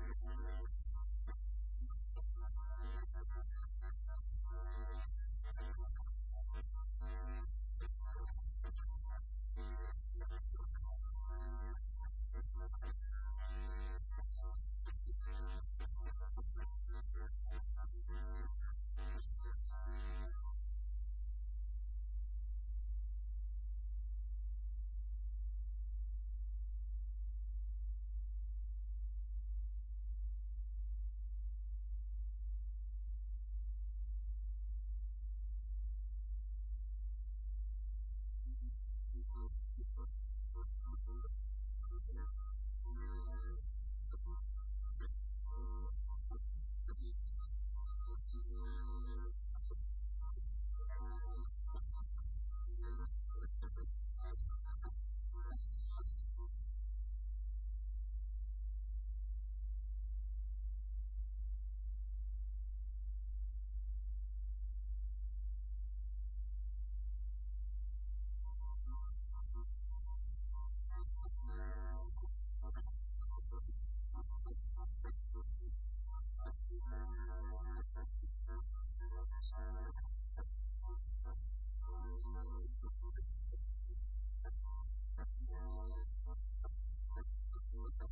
[0.00, 0.57] Thank you.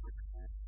[0.06, 0.65] Christmas.